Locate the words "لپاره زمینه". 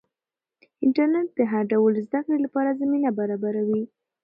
2.45-3.09